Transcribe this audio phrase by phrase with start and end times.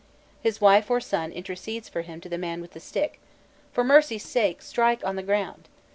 [0.41, 3.19] His wife or his son intercedes for him to the man with the stick:
[3.71, 5.69] "For mercy's sake strike on the ground!"